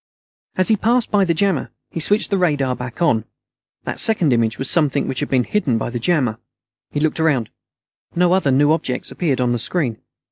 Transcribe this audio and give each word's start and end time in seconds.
As 0.57 0.69
he 0.69 0.75
passed 0.75 1.11
by 1.11 1.25
the 1.25 1.33
jammer, 1.35 1.69
he 1.91 1.99
switched 1.99 2.31
the 2.31 2.37
radar 2.39 2.75
back 2.75 3.03
on. 3.03 3.23
That 3.83 3.99
second 3.99 4.33
image 4.33 4.57
was 4.57 4.67
something 4.67 5.07
which 5.07 5.19
had 5.19 5.29
been 5.29 5.43
hidden 5.43 5.77
by 5.77 5.91
the 5.91 5.99
jammer. 5.99 6.39
He 6.89 6.99
looked 6.99 7.19
around. 7.19 7.51
No 8.15 8.33
other 8.33 8.49
new 8.49 8.71
objects 8.71 9.11
appeared 9.11 9.39
on 9.39 9.51
the 9.51 9.59
screen. 9.59 9.99